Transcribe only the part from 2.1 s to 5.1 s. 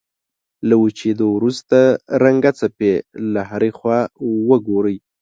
رنګه خپې له هرې خوا وګورئ.